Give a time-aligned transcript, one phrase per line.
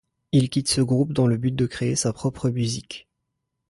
[0.31, 3.07] Il quitte ce groupe dans le but de créer sa propre musique.